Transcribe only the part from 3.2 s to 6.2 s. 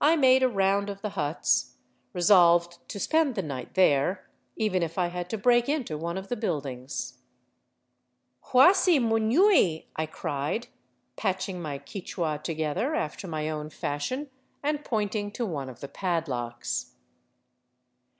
the night there, even if I had to break into one